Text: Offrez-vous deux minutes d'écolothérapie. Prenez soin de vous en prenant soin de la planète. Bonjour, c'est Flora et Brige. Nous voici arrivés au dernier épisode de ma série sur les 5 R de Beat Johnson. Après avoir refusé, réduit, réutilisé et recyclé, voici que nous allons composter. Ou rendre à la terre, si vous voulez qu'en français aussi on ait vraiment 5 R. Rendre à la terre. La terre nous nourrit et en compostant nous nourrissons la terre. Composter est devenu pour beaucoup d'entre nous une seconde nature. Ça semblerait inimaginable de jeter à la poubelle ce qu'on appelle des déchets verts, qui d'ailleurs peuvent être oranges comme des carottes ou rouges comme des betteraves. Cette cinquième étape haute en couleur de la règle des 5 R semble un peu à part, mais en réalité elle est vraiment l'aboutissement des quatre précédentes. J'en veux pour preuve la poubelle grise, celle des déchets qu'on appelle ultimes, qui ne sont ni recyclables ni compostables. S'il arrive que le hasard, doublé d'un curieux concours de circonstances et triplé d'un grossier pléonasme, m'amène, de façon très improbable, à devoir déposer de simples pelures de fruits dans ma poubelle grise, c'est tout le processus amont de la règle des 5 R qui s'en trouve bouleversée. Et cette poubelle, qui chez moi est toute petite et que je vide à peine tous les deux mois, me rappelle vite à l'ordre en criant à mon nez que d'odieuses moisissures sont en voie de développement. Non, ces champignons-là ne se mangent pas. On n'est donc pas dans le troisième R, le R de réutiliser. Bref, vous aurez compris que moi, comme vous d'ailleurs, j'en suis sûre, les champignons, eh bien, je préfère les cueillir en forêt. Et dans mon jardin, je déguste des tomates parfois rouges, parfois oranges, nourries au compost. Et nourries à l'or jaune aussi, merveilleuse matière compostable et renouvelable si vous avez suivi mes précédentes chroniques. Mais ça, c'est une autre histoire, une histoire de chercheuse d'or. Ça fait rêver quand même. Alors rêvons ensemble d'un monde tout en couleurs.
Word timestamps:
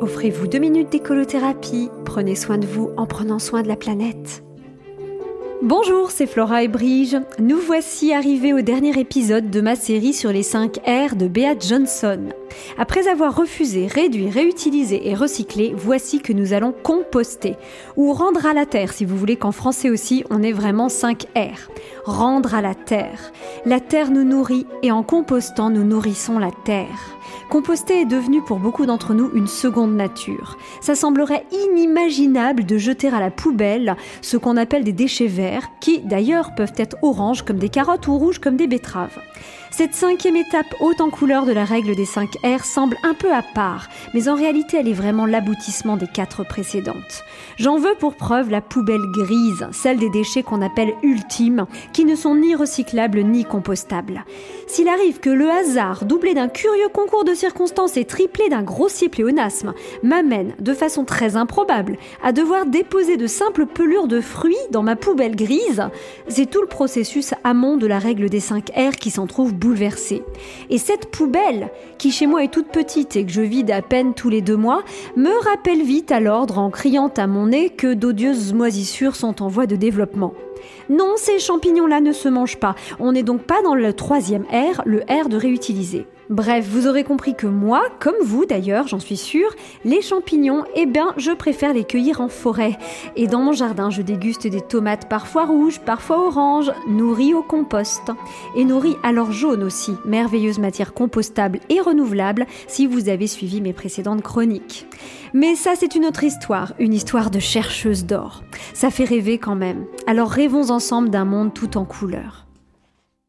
Offrez-vous 0.00 0.46
deux 0.46 0.58
minutes 0.60 0.92
d'écolothérapie. 0.92 1.90
Prenez 2.04 2.36
soin 2.36 2.56
de 2.56 2.66
vous 2.66 2.90
en 2.96 3.06
prenant 3.06 3.40
soin 3.40 3.62
de 3.62 3.68
la 3.68 3.74
planète. 3.74 4.44
Bonjour, 5.60 6.12
c'est 6.12 6.28
Flora 6.28 6.62
et 6.62 6.68
Brige. 6.68 7.16
Nous 7.40 7.58
voici 7.58 8.12
arrivés 8.12 8.52
au 8.52 8.60
dernier 8.60 8.96
épisode 8.98 9.50
de 9.50 9.60
ma 9.60 9.74
série 9.74 10.12
sur 10.12 10.30
les 10.30 10.44
5 10.44 10.78
R 10.86 11.16
de 11.16 11.26
Beat 11.26 11.66
Johnson. 11.66 12.28
Après 12.78 13.08
avoir 13.08 13.34
refusé, 13.34 13.86
réduit, 13.86 14.30
réutilisé 14.30 15.08
et 15.08 15.14
recyclé, 15.14 15.74
voici 15.76 16.20
que 16.20 16.32
nous 16.32 16.52
allons 16.52 16.72
composter. 16.72 17.56
Ou 17.96 18.12
rendre 18.12 18.46
à 18.46 18.54
la 18.54 18.66
terre, 18.66 18.92
si 18.92 19.04
vous 19.04 19.16
voulez 19.16 19.36
qu'en 19.36 19.52
français 19.52 19.90
aussi 19.90 20.24
on 20.30 20.42
ait 20.42 20.52
vraiment 20.52 20.88
5 20.88 21.26
R. 21.36 21.70
Rendre 22.04 22.54
à 22.54 22.62
la 22.62 22.74
terre. 22.74 23.32
La 23.64 23.80
terre 23.80 24.10
nous 24.10 24.24
nourrit 24.24 24.66
et 24.82 24.92
en 24.92 25.02
compostant 25.02 25.70
nous 25.70 25.84
nourrissons 25.84 26.38
la 26.38 26.50
terre. 26.64 27.18
Composter 27.50 28.02
est 28.02 28.06
devenu 28.06 28.42
pour 28.42 28.58
beaucoup 28.58 28.84
d'entre 28.84 29.14
nous 29.14 29.30
une 29.34 29.46
seconde 29.46 29.94
nature. 29.94 30.58
Ça 30.82 30.94
semblerait 30.94 31.46
inimaginable 31.50 32.64
de 32.64 32.76
jeter 32.76 33.08
à 33.08 33.20
la 33.20 33.30
poubelle 33.30 33.96
ce 34.20 34.36
qu'on 34.36 34.58
appelle 34.58 34.84
des 34.84 34.92
déchets 34.92 35.28
verts, 35.28 35.68
qui 35.80 36.00
d'ailleurs 36.00 36.54
peuvent 36.54 36.74
être 36.76 36.96
oranges 37.00 37.42
comme 37.42 37.56
des 37.56 37.70
carottes 37.70 38.06
ou 38.06 38.18
rouges 38.18 38.38
comme 38.38 38.56
des 38.56 38.66
betteraves. 38.66 39.18
Cette 39.70 39.94
cinquième 39.94 40.36
étape 40.36 40.74
haute 40.80 41.00
en 41.00 41.08
couleur 41.08 41.46
de 41.46 41.52
la 41.52 41.64
règle 41.64 41.94
des 41.94 42.04
5 42.04 42.28
R 42.44 42.64
semble 42.64 42.96
un 43.02 43.14
peu 43.14 43.32
à 43.32 43.42
part, 43.42 43.88
mais 44.14 44.28
en 44.28 44.34
réalité 44.34 44.76
elle 44.78 44.88
est 44.88 44.92
vraiment 44.92 45.26
l'aboutissement 45.26 45.96
des 45.96 46.06
quatre 46.06 46.44
précédentes. 46.44 47.24
J'en 47.58 47.78
veux 47.78 47.94
pour 47.98 48.14
preuve 48.14 48.50
la 48.50 48.60
poubelle 48.60 49.06
grise, 49.12 49.66
celle 49.72 49.98
des 49.98 50.10
déchets 50.10 50.42
qu'on 50.42 50.62
appelle 50.62 50.94
ultimes, 51.02 51.66
qui 51.92 52.04
ne 52.04 52.14
sont 52.14 52.34
ni 52.34 52.54
recyclables 52.54 53.22
ni 53.22 53.44
compostables. 53.44 54.24
S'il 54.66 54.88
arrive 54.88 55.20
que 55.20 55.30
le 55.30 55.50
hasard, 55.50 56.04
doublé 56.04 56.34
d'un 56.34 56.48
curieux 56.48 56.88
concours 56.92 57.24
de 57.24 57.34
circonstances 57.34 57.96
et 57.96 58.04
triplé 58.04 58.48
d'un 58.48 58.62
grossier 58.62 59.08
pléonasme, 59.08 59.74
m'amène, 60.02 60.54
de 60.60 60.74
façon 60.74 61.04
très 61.04 61.36
improbable, 61.36 61.96
à 62.22 62.32
devoir 62.32 62.66
déposer 62.66 63.16
de 63.16 63.26
simples 63.26 63.66
pelures 63.66 64.08
de 64.08 64.20
fruits 64.20 64.56
dans 64.70 64.82
ma 64.82 64.96
poubelle 64.96 65.36
grise, 65.36 65.88
c'est 66.28 66.50
tout 66.50 66.60
le 66.60 66.68
processus 66.68 67.34
amont 67.44 67.76
de 67.76 67.86
la 67.86 67.98
règle 67.98 68.28
des 68.28 68.40
5 68.40 68.70
R 68.76 68.96
qui 68.96 69.10
s'en 69.10 69.26
trouve 69.26 69.54
bouleversée. 69.54 70.22
Et 70.70 70.78
cette 70.78 71.10
poubelle, 71.10 71.70
qui 71.98 72.12
chez 72.12 72.27
moi 72.28 72.44
est 72.44 72.52
toute 72.52 72.68
petite 72.68 73.16
et 73.16 73.24
que 73.24 73.32
je 73.32 73.40
vide 73.40 73.70
à 73.70 73.82
peine 73.82 74.14
tous 74.14 74.28
les 74.28 74.42
deux 74.42 74.56
mois, 74.56 74.84
me 75.16 75.32
rappelle 75.48 75.82
vite 75.82 76.12
à 76.12 76.20
l'ordre 76.20 76.58
en 76.58 76.70
criant 76.70 77.10
à 77.16 77.26
mon 77.26 77.46
nez 77.46 77.70
que 77.70 77.94
d'odieuses 77.94 78.52
moisissures 78.52 79.16
sont 79.16 79.42
en 79.42 79.48
voie 79.48 79.66
de 79.66 79.76
développement. 79.76 80.34
Non, 80.88 81.14
ces 81.16 81.38
champignons-là 81.38 82.00
ne 82.00 82.12
se 82.12 82.28
mangent 82.28 82.58
pas. 82.58 82.74
On 82.98 83.12
n'est 83.12 83.22
donc 83.22 83.42
pas 83.42 83.62
dans 83.62 83.74
le 83.74 83.92
troisième 83.92 84.44
R, 84.44 84.82
le 84.84 85.00
R 85.02 85.28
de 85.28 85.36
réutiliser. 85.36 86.06
Bref, 86.30 86.68
vous 86.68 86.86
aurez 86.86 87.04
compris 87.04 87.34
que 87.34 87.46
moi, 87.46 87.84
comme 88.00 88.16
vous 88.20 88.44
d'ailleurs, 88.44 88.86
j'en 88.86 88.98
suis 88.98 89.16
sûre, 89.16 89.48
les 89.86 90.02
champignons, 90.02 90.64
eh 90.76 90.84
bien, 90.84 91.14
je 91.16 91.30
préfère 91.30 91.72
les 91.72 91.84
cueillir 91.84 92.20
en 92.20 92.28
forêt. 92.28 92.76
Et 93.16 93.26
dans 93.26 93.40
mon 93.40 93.52
jardin, 93.52 93.88
je 93.88 94.02
déguste 94.02 94.46
des 94.46 94.60
tomates 94.60 95.08
parfois 95.08 95.46
rouges, 95.46 95.80
parfois 95.80 96.26
oranges, 96.26 96.70
nourries 96.86 97.32
au 97.32 97.42
compost. 97.42 98.12
Et 98.56 98.66
nourries 98.66 98.96
à 99.02 99.12
l'or 99.12 99.32
jaune 99.32 99.64
aussi, 99.64 99.92
merveilleuse 100.04 100.58
matière 100.58 100.92
compostable 100.92 101.60
et 101.70 101.80
renouvelable 101.80 102.46
si 102.66 102.86
vous 102.86 103.08
avez 103.08 103.26
suivi 103.26 103.62
mes 103.62 103.72
précédentes 103.72 104.22
chroniques. 104.22 104.86
Mais 105.32 105.54
ça, 105.54 105.72
c'est 105.76 105.94
une 105.94 106.04
autre 106.04 106.24
histoire, 106.24 106.74
une 106.78 106.92
histoire 106.92 107.30
de 107.30 107.38
chercheuse 107.38 108.04
d'or. 108.04 108.42
Ça 108.74 108.90
fait 108.90 109.04
rêver 109.04 109.38
quand 109.38 109.54
même. 109.54 109.86
Alors 110.06 110.30
rêvons 110.48 110.70
ensemble 110.70 111.10
d'un 111.10 111.26
monde 111.26 111.52
tout 111.52 111.76
en 111.76 111.84
couleurs. 111.84 112.47